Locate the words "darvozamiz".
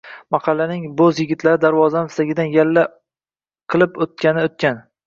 1.67-2.17